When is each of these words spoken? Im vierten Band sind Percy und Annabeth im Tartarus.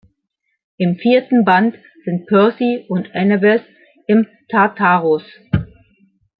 Im 0.77 0.95
vierten 0.95 1.45
Band 1.45 1.75
sind 2.05 2.25
Percy 2.25 2.85
und 2.89 3.13
Annabeth 3.13 3.63
im 4.07 4.25
Tartarus. 4.49 5.21